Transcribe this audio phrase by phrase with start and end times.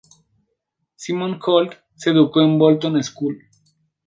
[0.95, 3.37] Simon Holt se educó en Bolton School.